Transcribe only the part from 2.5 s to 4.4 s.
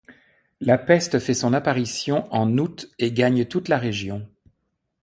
août et gagne toute la région.